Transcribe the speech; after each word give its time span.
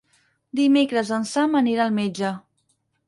Dimecres 0.59 1.11
en 1.17 1.27
Sam 1.33 1.59
anirà 1.61 1.85
al 1.85 1.95
metge. 1.99 2.33